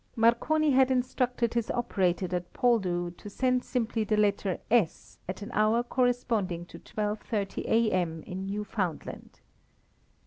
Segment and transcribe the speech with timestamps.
[0.15, 5.51] Marconi had instructed his operator at Poldhu to send simply the letter "s" at an
[5.51, 8.23] hour corresponding to 12.30 A.M.
[8.23, 9.41] in Newfoundland.